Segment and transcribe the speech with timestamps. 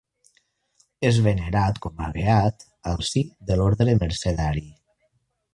[1.09, 4.69] És venerat com a beat al si de l'Orde Mercedari.